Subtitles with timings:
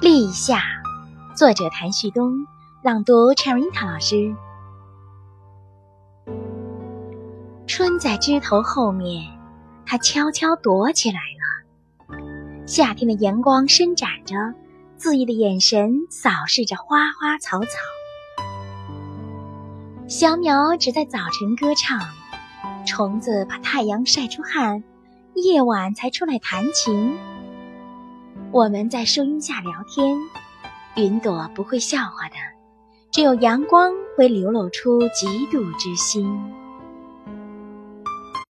[0.00, 0.62] 立夏，
[1.34, 2.46] 作者谭旭东，
[2.82, 4.32] 朗读 Cherinta 老师。
[7.66, 9.24] 春在枝头后面，
[9.84, 12.16] 它悄悄躲起来了。
[12.64, 14.36] 夏天的阳光伸展着，
[15.00, 17.68] 恣意的眼神扫视着花花草草。
[20.06, 21.98] 小鸟只在早晨歌唱，
[22.86, 24.84] 虫子把太阳晒出汗，
[25.34, 27.18] 夜晚才出来弹琴。
[28.50, 30.16] 我们在树荫下聊天，
[30.96, 32.36] 云朵不会笑话的，
[33.10, 36.26] 只有阳光会流露出嫉妒之心。